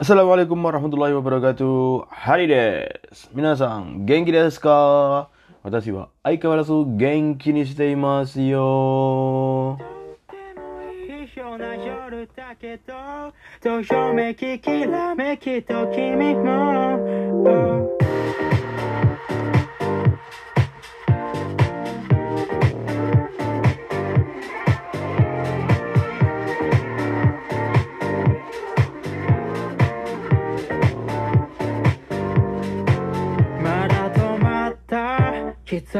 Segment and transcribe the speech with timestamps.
[0.00, 5.28] Assalamualaikum warahmatullahi wabarakatuh ハリです皆さん元気ですか
[5.62, 9.76] 私は相変わらず元気にしていますよ
[13.60, 17.99] ときらめきと君も、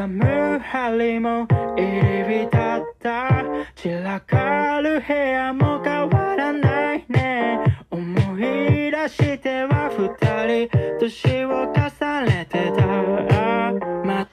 [0.02, 1.46] 刻む針も
[1.76, 7.60] 入り浸った散らかる部屋も変わらないね
[7.90, 8.06] 思
[8.38, 12.86] い出しては二人年を重ねてた
[14.04, 14.28] ま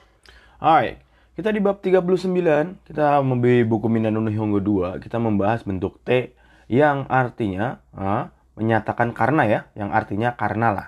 [0.64, 0.96] Hai,
[1.36, 6.32] kita di bab 39, kita membeli buku Minano no Nihongo 2, kita membahas bentuk T
[6.72, 10.86] yang artinya ah, menyatakan karena ya, yang artinya karena lah.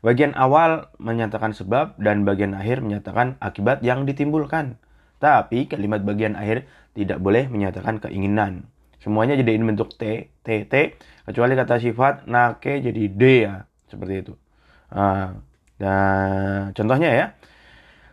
[0.00, 4.78] Bagian awal menyatakan sebab dan bagian akhir menyatakan akibat yang ditimbulkan.
[5.18, 8.70] Tapi kalimat bagian akhir tidak boleh menyatakan keinginan.
[9.02, 10.74] Semuanya jadiin bentuk T, T, T,
[11.26, 14.32] kecuali kata sifat nake jadi D ya, seperti itu.
[14.90, 15.38] Ah,
[15.78, 17.26] dan contohnya ya,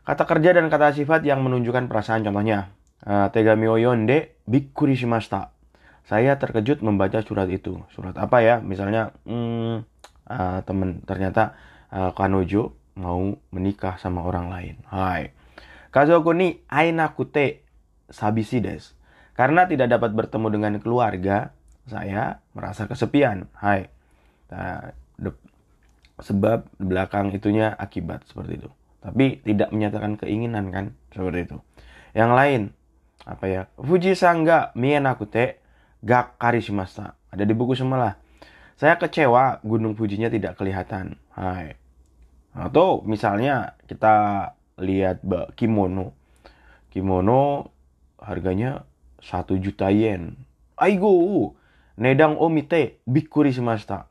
[0.05, 2.69] Kata kerja dan kata sifat yang menunjukkan perasaan contohnya.
[3.01, 5.49] Uh, Tegami o yonde bikkuri shimashita.
[6.05, 7.81] Saya terkejut membaca surat itu.
[7.89, 8.61] Surat apa ya?
[8.61, 9.81] Misalnya, hmm,
[10.29, 11.57] uh, temen ternyata
[11.95, 14.75] uh, kanojo mau menikah sama orang lain.
[14.91, 15.31] Hai.
[15.95, 17.63] Kazoku ni ainakute
[18.11, 18.91] sabisi desu.
[19.35, 21.55] Karena tidak dapat bertemu dengan keluarga,
[21.87, 23.47] saya merasa kesepian.
[23.55, 23.87] Hai.
[24.51, 24.95] Nah,
[26.19, 28.69] sebab belakang itunya akibat seperti itu
[29.03, 31.57] tapi tidak menyatakan keinginan kan seperti itu
[32.15, 32.71] yang lain
[33.27, 35.59] apa ya Fuji Sangga Mienakute
[36.05, 38.15] Gak Karishimasta ada di buku semalah
[38.79, 41.75] saya kecewa gunung Fujinya tidak kelihatan hai
[42.55, 44.15] atau misalnya kita
[44.79, 45.19] lihat
[45.59, 46.15] kimono.
[46.87, 47.71] Kimono
[48.23, 48.87] harganya
[49.19, 50.39] satu juta yen.
[50.79, 51.11] Aigo
[51.99, 54.07] nedang omite bikuri shimashita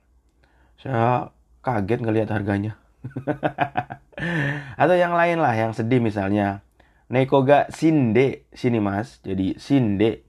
[0.85, 1.33] saya
[1.65, 2.77] kaget ngelihat harganya.
[4.81, 6.61] Atau yang lain lah yang sedih misalnya.
[7.09, 9.21] Neko ga sinde sini mas.
[9.25, 10.25] Jadi sinde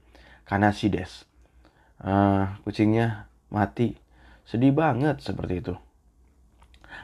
[0.48, 1.28] karena sides
[2.00, 4.00] Ah, kucingnya mati.
[4.48, 5.76] Sedih banget seperti itu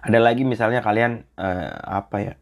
[0.00, 2.34] ada lagi misalnya kalian eh, apa ya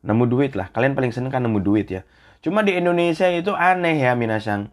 [0.00, 2.02] nemu duit lah kalian paling seneng kan nemu duit ya
[2.40, 4.72] cuma di Indonesia itu aneh ya minasan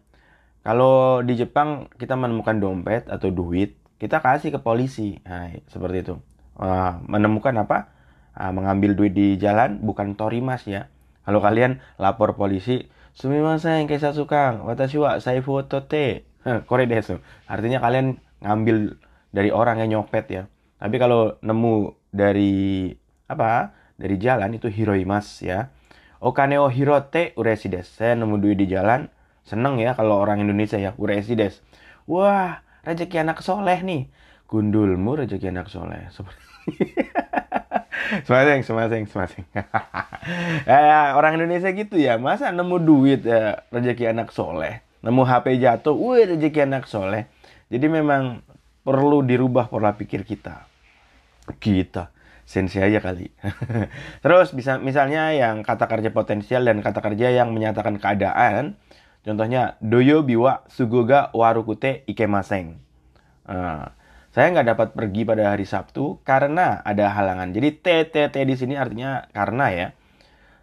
[0.64, 6.14] kalau di Jepang kita menemukan dompet atau duit kita kasih ke polisi nah, seperti itu
[6.52, 7.92] Wah, menemukan apa
[8.32, 10.88] Ah, mengambil duit di jalan bukan torimas ya.
[11.28, 16.24] Kalau kalian lapor polisi, sumimasen kaisa sukang, watashi wa sai foto te.
[16.46, 17.20] Heh, Kore desu.
[17.46, 18.98] Artinya kalian ngambil
[19.30, 20.42] dari orang yang nyopet ya.
[20.80, 22.92] Tapi kalau nemu dari
[23.26, 23.72] apa?
[23.96, 25.72] Dari jalan itu hiroimas ya.
[26.22, 27.98] Okane o hirote uresi desu.
[27.98, 29.10] Saya nemu duit di jalan,
[29.42, 31.64] seneng ya kalau orang Indonesia ya, uresi desu.
[32.06, 34.06] Wah, rezeki anak soleh nih.
[34.46, 36.06] Gundulmu rezeki anak soleh.
[36.14, 36.42] Seperti
[38.28, 39.44] Semaseng, semaseng, semaseng.
[40.68, 42.20] ya, orang Indonesia gitu ya.
[42.20, 44.84] Masa nemu duit ya, rezeki anak soleh.
[45.00, 47.26] Nemu HP jatuh, wih rezeki anak soleh.
[47.72, 48.44] Jadi memang
[48.84, 50.71] perlu dirubah pola pikir kita.
[51.58, 52.14] Kita.
[52.42, 53.32] Sensi aja kali.
[54.24, 58.76] Terus bisa misalnya yang kata kerja potensial dan kata kerja yang menyatakan keadaan.
[59.22, 62.82] Contohnya, doyo biwa sugoga warukute ikemaseng.
[63.46, 63.94] Nah,
[64.32, 67.52] saya nggak dapat pergi pada hari Sabtu karena ada halangan.
[67.52, 69.86] Jadi T T T di sini artinya karena ya.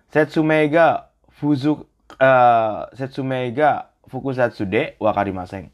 [0.10, 1.86] Setsumega fuzu
[2.18, 5.70] eh, Setsumega fukusatsu de wakarimaseng.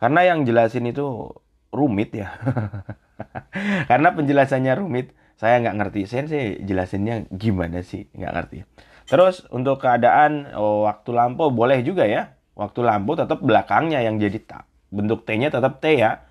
[0.00, 1.36] Karena yang jelasin itu
[1.68, 2.32] rumit ya.
[3.90, 6.00] karena penjelasannya rumit, saya nggak ngerti.
[6.06, 8.06] Sensei jelasinnya gimana sih?
[8.14, 8.58] Nggak ngerti.
[9.04, 12.32] Terus untuk keadaan oh, waktu lampau boleh juga ya.
[12.54, 14.64] Waktu lampau tetap belakangnya yang jadi tak.
[14.94, 16.24] Bentuk T-nya tetap T ya.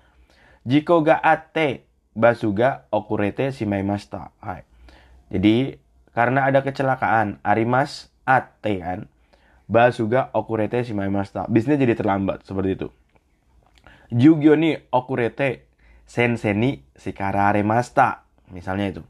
[0.64, 1.84] Jiko ga ate
[2.16, 4.32] basuga okurete shimaimashita.
[4.40, 4.64] Hai.
[5.28, 5.76] Jadi
[6.16, 9.00] karena ada kecelakaan arimas ate kan.
[9.68, 11.46] Basuga okurete shimaimashita.
[11.52, 12.88] Bisnya jadi terlambat seperti itu.
[14.08, 15.68] Jugyo ni okurete
[16.04, 18.24] sensei ni shikararemashita.
[18.52, 19.02] Misalnya itu.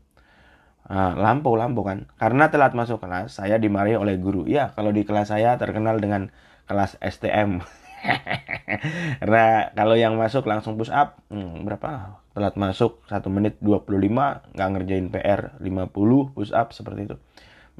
[0.91, 2.08] Lampau lampau kan.
[2.20, 4.44] Karena telat masuk kelas, saya dimarahi oleh guru.
[4.44, 6.29] Ya, kalau di kelas saya terkenal dengan
[6.69, 7.64] kelas STM.
[9.20, 12.20] Karena kalau yang masuk langsung push up, hmm, berapa?
[12.37, 17.17] Telat masuk 1 menit 25, nggak ngerjain PR 50 push up seperti itu.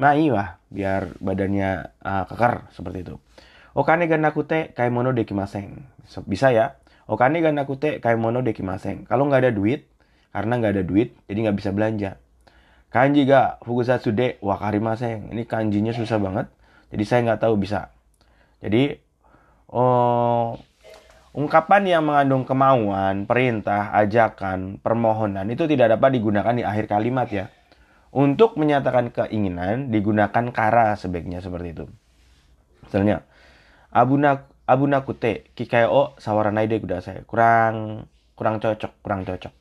[0.01, 3.15] Nah iya, biar badannya ah, kekar seperti itu.
[3.75, 5.83] Okane ga nakute kaimono dekimasen.
[6.31, 6.79] Bisa ya.
[7.05, 9.05] Okane ga nakute kaimono dekimasen.
[9.05, 9.85] Kalau nggak ada duit,
[10.33, 12.11] karena nggak ada duit, jadi nggak bisa belanja.
[12.89, 15.29] Kanji ga fukusatsu de wakarimasen.
[15.35, 16.47] Ini kanjinya susah banget.
[16.95, 17.91] Jadi saya nggak tahu bisa.
[18.63, 18.97] Jadi
[19.69, 20.57] oh,
[21.35, 27.51] ungkapan yang mengandung kemauan, perintah, ajakan, permohonan itu tidak dapat digunakan di akhir kalimat ya.
[28.15, 31.85] Untuk menyatakan keinginan digunakan kara sebaiknya seperti itu.
[32.87, 33.27] Misalnya,
[34.65, 37.25] abuna abuna kute kikayo sawaranaide kudasai.
[37.29, 39.53] Kurang kurang cocok, kurang cocok.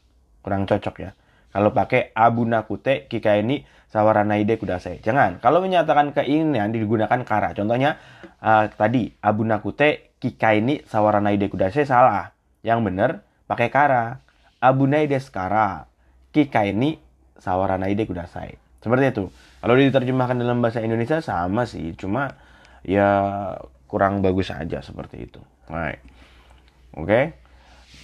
[0.44, 1.12] Kurang cocok ya.
[1.54, 3.62] Kalau pakai abu nakute kika ini
[3.94, 5.06] sawaranaide kudasai.
[5.06, 5.38] Jangan.
[5.38, 7.54] Kalau menyatakan keinginan digunakan kara.
[7.54, 8.02] Contohnya
[8.42, 12.34] uh, tadi abu nakute kika ini sawaranaide kudasai salah.
[12.66, 13.10] Yang benar
[13.46, 14.26] pakai kara.
[14.58, 15.86] Abu naide kara.
[16.34, 16.98] Kika ini
[17.38, 18.58] sawaranaide kudasai.
[18.82, 19.26] Seperti itu.
[19.62, 21.94] Kalau diterjemahkan dalam bahasa Indonesia sama sih.
[21.94, 22.34] Cuma
[22.82, 23.08] ya
[23.94, 25.38] kurang bagus aja seperti itu.
[25.70, 26.02] Right.
[26.98, 27.06] Oke.
[27.06, 27.24] Okay?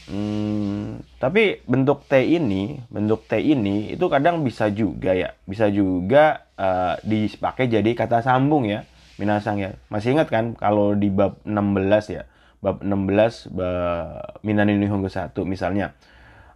[0.10, 6.50] Hmm, tapi bentuk T ini, bentuk T ini itu kadang bisa juga ya, bisa juga
[6.58, 8.86] uh, dipakai jadi kata sambung ya,
[9.18, 9.78] minasang ya.
[9.90, 12.30] Masih ingat kan kalau di bab 16 ya,
[12.62, 15.98] bab 16 bab Minani Nihongo 1 misalnya.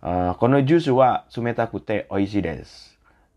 [0.03, 2.41] Uh, kono jus wa sumeta kute oishi.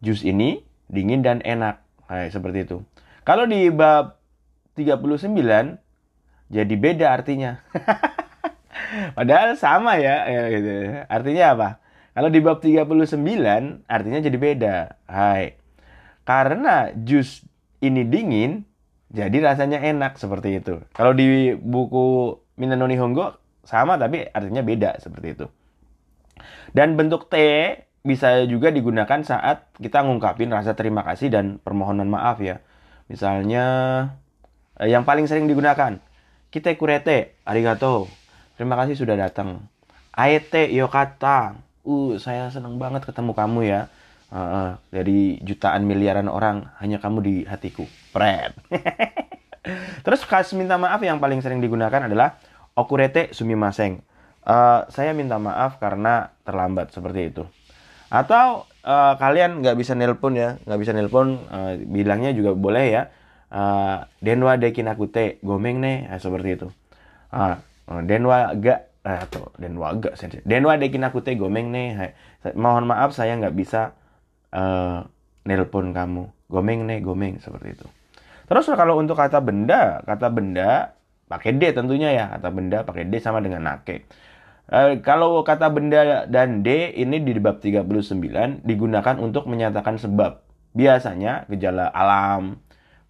[0.05, 0.61] Jus ini
[0.93, 1.81] dingin dan enak.
[2.05, 2.85] Kayak seperti itu.
[3.25, 4.17] Kalau di bab
[4.77, 5.86] 39
[6.47, 7.61] jadi beda artinya.
[9.19, 10.73] Padahal sama ya, ya gitu.
[11.11, 11.69] Artinya apa?
[12.17, 13.13] Kalau di bab 39
[13.85, 14.77] artinya jadi beda.
[15.05, 15.59] Hai.
[16.27, 17.45] Karena jus
[17.85, 18.65] ini dingin,
[19.13, 20.83] jadi rasanya enak seperti itu.
[20.97, 25.47] Kalau di buku Minano Nihongo sama tapi artinya beda seperti itu.
[26.73, 27.37] Dan bentuk T
[28.07, 32.63] bisa juga digunakan saat kita ngungkapin rasa terima kasih dan permohonan maaf ya.
[33.11, 33.65] Misalnya
[34.79, 35.99] eh, yang paling sering digunakan,
[36.51, 38.07] kita kurete, arigato.
[38.57, 39.67] Terima kasih sudah datang.
[40.15, 41.61] Aete yokata.
[41.87, 43.81] Uh, saya senang banget ketemu kamu ya.
[44.27, 47.87] Uh, uh, dari jutaan miliaran orang, hanya kamu di hatiku.
[48.11, 48.57] Pret.
[50.05, 52.39] Terus khas minta maaf yang paling sering digunakan adalah
[52.75, 54.03] okurete sumimaseng.
[54.47, 57.43] Uh, saya minta maaf karena terlambat seperti itu.
[58.07, 63.03] Atau uh, kalian nggak bisa nelpon ya, nggak bisa nelpon, uh, bilangnya juga boleh ya.
[63.47, 66.69] Uh, denwa dekinakute gomeng nih, nah, seperti itu.
[67.31, 67.57] Uh,
[67.87, 68.51] Oh, Denwa
[69.07, 70.43] eh, atau Denwa gak sensei.
[70.43, 71.71] Denwa dekin aku teh gomeng.
[71.71, 72.19] Hai.
[72.59, 73.95] Mohon maaf saya nggak bisa
[74.51, 75.07] uh,
[75.47, 76.27] nelpon kamu.
[76.51, 77.87] Gomeng nih, gomeng seperti itu.
[78.47, 80.95] Terus kalau untuk kata benda, kata benda
[81.31, 82.25] pakai D tentunya ya.
[82.39, 84.07] Kata benda pakai D sama dengan nake.
[84.67, 90.43] Uh, kalau kata benda dan D ini di bab 39 digunakan untuk menyatakan sebab.
[90.77, 92.61] Biasanya gejala alam,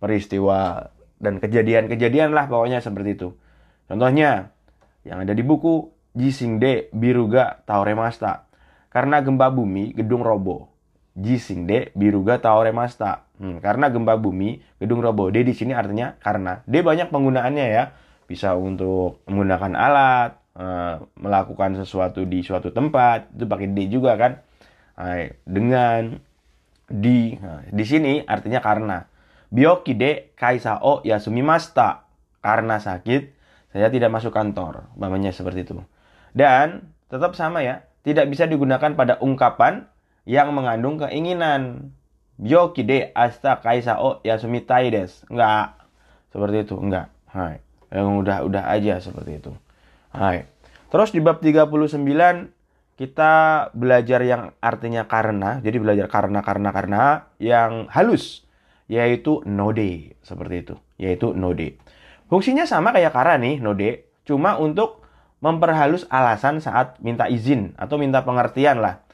[0.06, 3.34] peristiwa, dan kejadian-kejadian lah pokoknya seperti itu.
[3.90, 4.54] Contohnya,
[5.02, 8.46] yang ada di buku Jisingde Biruga Taoremasta.
[8.94, 10.70] Karena gempa bumi, gedung roboh.
[11.18, 13.26] Jisingde Biruga Taoremasta.
[13.36, 15.28] Hmm, karena gempa bumi, gedung roboh.
[15.34, 16.62] D di sini artinya karena.
[16.64, 17.92] D banyak penggunaannya ya.
[18.30, 24.32] Bisa untuk menggunakan alat, uh, melakukan sesuatu di suatu tempat, itu pakai D juga kan.
[25.44, 26.16] Dengan
[26.88, 29.04] di nah, di sini artinya karena.
[29.56, 32.04] Byoki de kaisa o yasumimasta.
[32.44, 33.32] Karena sakit,
[33.72, 35.80] saya tidak masuk kantor, mamanya seperti itu.
[36.36, 39.88] Dan tetap sama ya, tidak bisa digunakan pada ungkapan
[40.28, 41.90] yang mengandung keinginan.
[42.36, 45.24] Yoki de asta kaisa o yasumitai des.
[45.32, 45.80] Enggak.
[46.28, 47.08] Seperti itu, enggak.
[47.32, 47.64] Hai.
[47.88, 49.56] Yang udah-udah aja seperti itu.
[50.12, 50.44] Hai.
[50.92, 51.72] Terus di bab 39
[53.00, 53.32] kita
[53.72, 57.02] belajar yang artinya karena, jadi belajar karena karena karena
[57.36, 58.45] yang halus
[58.86, 61.78] yaitu node seperti itu, yaitu node.
[62.26, 64.10] Fungsinya sama kayak Kara nih, Node.
[64.26, 65.06] Cuma untuk
[65.38, 69.06] memperhalus alasan saat minta izin atau minta pengertian lah.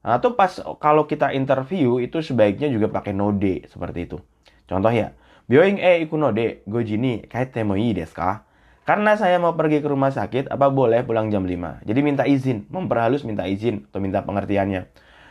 [0.00, 4.16] Atau pas kalau kita interview itu sebaiknya juga pakai node seperti itu.
[4.64, 5.12] Contoh ya,
[5.44, 8.48] Bioing e iku node gojini temoi desu ka?
[8.84, 11.88] Karena saya mau pergi ke rumah sakit, apa boleh pulang jam 5?
[11.88, 14.88] Jadi minta izin, memperhalus minta izin atau minta pengertiannya.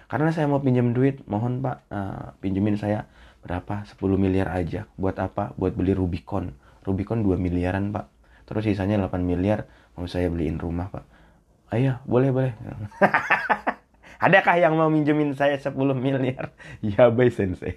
[0.10, 3.06] Karena saya mau pinjam duit, mohon Pak, uh, pinjemin saya
[3.44, 3.84] berapa?
[3.86, 4.88] 10 miliar aja.
[4.96, 5.52] Buat apa?
[5.60, 6.56] Buat beli Rubicon.
[6.84, 8.12] Rubicon 2 miliaran pak
[8.44, 11.06] terus sisanya 8 miliar mau saya beliin rumah pak
[11.74, 12.54] ayo boleh boleh
[14.26, 16.52] adakah yang mau minjemin saya 10 miliar
[16.86, 17.76] ya bay sensei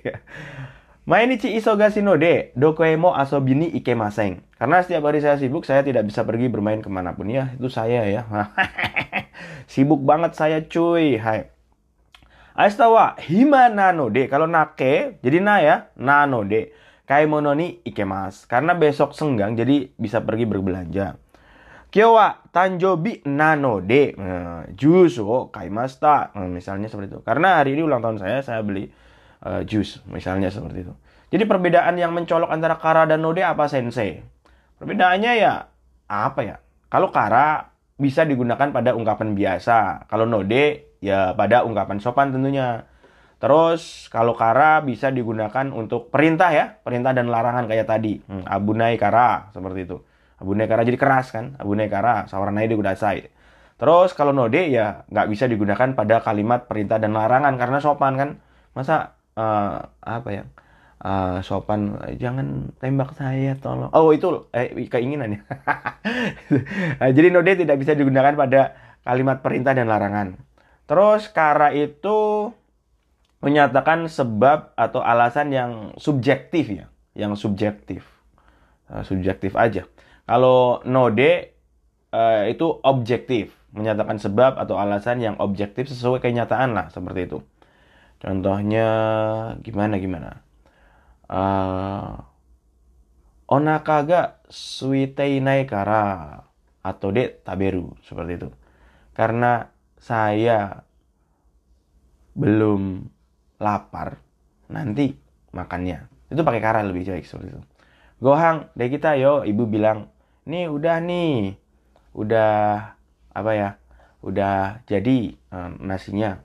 [1.06, 4.42] Mainichi isogasi no de dokoemo asobini ikemaseng.
[4.58, 7.30] Karena setiap hari saya sibuk, saya tidak bisa pergi bermain ke mana pun.
[7.30, 8.26] Ya, itu saya ya.
[9.70, 11.14] sibuk banget saya cuy.
[11.14, 11.54] Hai.
[12.56, 14.32] Aistawa hima nano de.
[14.32, 15.76] Kalau nake, jadi na ya.
[16.00, 16.72] Nano de.
[17.04, 18.48] Kaimono ni ikemas.
[18.48, 21.20] Karena besok senggang jadi bisa pergi berbelanja.
[21.86, 28.02] Kyowa tanjobi nanode nah, jus wo kaimasta nah, misalnya seperti itu karena hari ini ulang
[28.02, 28.90] tahun saya saya beli
[29.46, 30.92] uh, jus misalnya seperti itu
[31.30, 34.20] jadi perbedaan yang mencolok antara kara dan node apa sensei
[34.76, 35.72] perbedaannya ya
[36.10, 36.56] apa ya
[36.90, 42.84] kalau kara bisa digunakan pada ungkapan biasa kalau node ya pada ungkapan sopan tentunya
[43.36, 48.16] Terus kalau kara bisa digunakan untuk perintah ya, perintah dan larangan kayak tadi.
[48.24, 49.96] Hmm, abunai kara seperti itu.
[50.40, 53.28] Abunai kara jadi keras kan, abunai kara, sawaranai dikudasai.
[53.76, 58.30] Terus kalau node ya nggak bisa digunakan pada kalimat perintah dan larangan karena sopan kan.
[58.72, 60.42] Masa uh, apa ya?
[60.96, 63.92] Uh, sopan jangan tembak saya tolong.
[63.92, 65.40] Oh itu eh keinginan ya.
[67.16, 68.72] jadi node tidak bisa digunakan pada
[69.04, 70.40] kalimat perintah dan larangan.
[70.88, 72.48] Terus kara itu
[73.44, 78.08] menyatakan sebab atau alasan yang subjektif ya, yang subjektif,
[78.88, 79.84] uh, subjektif aja.
[80.24, 81.52] Kalau node
[82.10, 87.38] uh, itu objektif, menyatakan sebab atau alasan yang objektif sesuai kenyataan lah seperti itu.
[88.16, 88.88] Contohnya
[89.60, 90.45] gimana gimana?
[91.26, 92.22] Uh,
[93.50, 94.06] onaka
[94.46, 96.42] suiteinai kara
[96.82, 98.48] atau de taberu seperti itu.
[99.10, 99.66] Karena
[99.98, 100.86] saya
[102.36, 103.08] belum
[103.58, 104.20] lapar,
[104.68, 105.16] nanti
[105.56, 106.06] makannya.
[106.28, 107.62] Itu pakai kara lebih baik seperti itu.
[108.20, 110.12] Gohang, deh kita yo, ibu bilang,
[110.44, 111.56] nih udah nih,
[112.12, 112.52] udah
[113.32, 113.70] apa ya,
[114.20, 116.40] udah jadi uh, nasinya.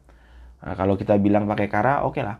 [0.61, 2.37] Nah, kalau kita bilang pakai kara, oke okay lah.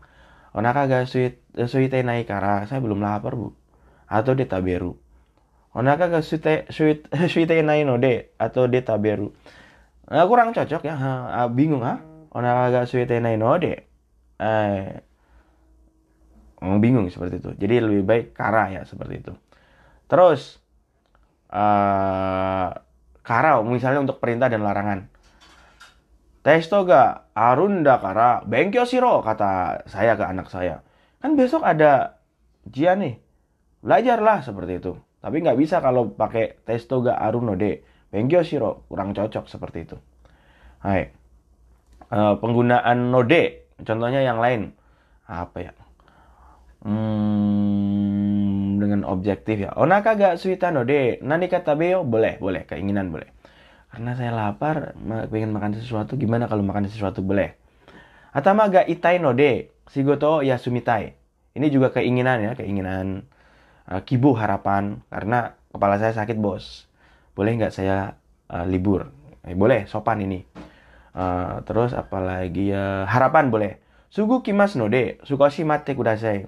[0.51, 3.55] Onaka ga sweet sweet naik kara, saya belum lapar bu.
[4.11, 4.99] Atau de taberu.
[5.71, 6.67] Onaka ga sweet
[7.31, 9.31] sweet naik node atau de taberu.
[10.11, 12.03] Nah, kurang cocok ya, ha, bingung ha.
[12.35, 13.87] Onaka ga sweet naik node
[14.41, 14.99] eh,
[16.61, 17.51] bingung seperti itu.
[17.57, 19.33] Jadi lebih baik kara ya seperti itu.
[20.05, 20.59] Terus
[21.51, 22.69] uh,
[23.21, 25.10] kara misalnya untuk perintah dan larangan.
[26.41, 30.81] Testo ga arunda kara bengkyo siro kata saya ke anak saya.
[31.21, 32.17] Kan besok ada
[32.65, 33.15] jian nih.
[33.85, 34.93] Belajarlah seperti itu.
[35.21, 37.85] Tapi nggak bisa kalau pakai testo ga aruno de.
[38.11, 39.97] Bengkyo siro kurang cocok seperti itu.
[40.81, 41.13] Hai.
[42.11, 44.73] Uh, penggunaan node Contohnya yang lain
[45.25, 45.71] apa ya?
[46.81, 49.73] Hmm, dengan objektif ya.
[49.77, 53.29] Onaka ga suita no de nani kata beo boleh, boleh, keinginan boleh.
[53.91, 54.95] Karena saya lapar,
[55.27, 57.59] pengen makan sesuatu, gimana kalau makan sesuatu boleh.
[58.31, 61.11] Atama ga itai no de shigoto ya sumitai.
[61.51, 63.27] Ini juga keinginan ya, keinginan
[63.91, 66.87] uh, kibu harapan karena kepala saya sakit bos.
[67.35, 68.15] Boleh nggak saya
[68.47, 69.11] uh, libur?
[69.43, 70.39] Eh, boleh, sopan ini.
[71.11, 73.83] Uh, terus apalagi ya harapan boleh.
[74.07, 76.47] Sugu kimas node, sukoshi mate kudasai.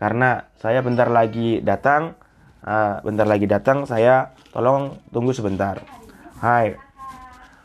[0.00, 2.16] Karena saya bentar lagi datang,
[2.64, 5.84] uh, bentar lagi datang, saya tolong tunggu sebentar.
[6.41, 6.75] Hai.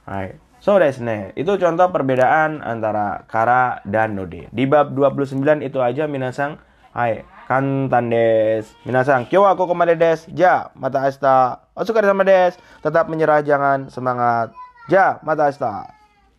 [0.06, 0.37] Hai.
[0.58, 4.50] So desne, itu contoh perbedaan antara kara dan node.
[4.50, 6.58] Di bab 29 itu aja minasang.
[6.90, 8.66] Hai, kantan des.
[8.82, 10.26] Minasang, kyo aku kemana des.
[10.34, 11.62] Ja, mata asta.
[11.78, 12.58] Osukar sama des.
[12.82, 14.50] Tetap menyerah, jangan semangat.
[14.90, 15.94] Ja, mata asta.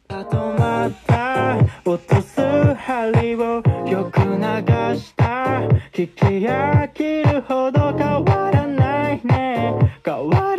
[0.09, 1.55] 止まった
[1.86, 5.62] 落とす針をよく流した
[5.95, 8.25] 引き飽きるほど変
[10.27, 10.52] わ